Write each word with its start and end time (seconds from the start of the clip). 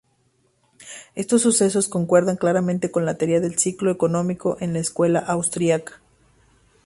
Estos 1.13 1.43
sucesos 1.43 1.87
concuerdan 1.87 2.35
claramente 2.35 2.89
con 2.89 3.05
la 3.05 3.17
Teoría 3.19 3.39
del 3.39 3.59
ciclo 3.59 3.91
económico 3.91 4.57
en 4.59 4.73
la 4.73 4.79
Escuela 4.79 5.19
Austriaca. 5.19 6.01